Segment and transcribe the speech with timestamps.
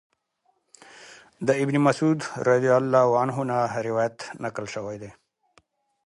[1.47, 2.19] د ابن مسعود
[2.49, 3.57] رضی الله عنه نه
[3.87, 5.09] روايت نقل شوی